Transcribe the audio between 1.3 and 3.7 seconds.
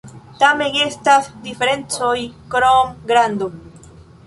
diferencoj krom grando.